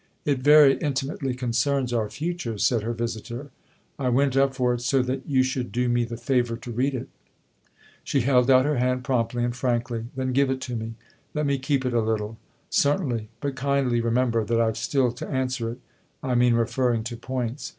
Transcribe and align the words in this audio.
"It 0.25 0.39
very 0.39 0.77
intimately 0.79 1.35
concerns 1.35 1.93
our 1.93 2.09
future," 2.09 2.57
said 2.57 2.81
her 2.81 2.91
visitor." 2.91 3.51
I 3.99 4.09
went 4.09 4.35
up 4.35 4.55
for 4.55 4.73
it 4.73 4.81
so 4.81 5.03
that 5.03 5.27
you 5.29 5.43
should 5.43 5.71
do 5.71 5.87
me 5.89 6.05
the 6.05 6.17
favour 6.17 6.57
to 6.57 6.71
read 6.71 6.95
it." 6.95 7.07
She 8.03 8.21
held 8.21 8.49
out 8.49 8.65
her 8.65 8.77
hand 8.77 9.03
promptly 9.03 9.43
and 9.43 9.55
frankly. 9.55 9.97
11 9.99 10.11
Then 10.15 10.33
give 10.33 10.49
it 10.49 10.59
to 10.61 10.75
me 10.75 10.95
let 11.35 11.45
me 11.45 11.59
keep 11.59 11.85
it 11.85 11.93
a 11.93 12.01
little."" 12.01 12.39
Certainly; 12.71 13.29
but 13.41 13.55
kindly 13.55 14.01
remember 14.01 14.43
that 14.43 14.59
I've 14.59 14.75
still 14.75 15.11
to 15.11 15.27
answer 15.29 15.69
it 15.73 15.79
I 16.23 16.33
mean 16.33 16.55
referring 16.55 17.03
to 17.03 17.15
points. 17.15 17.69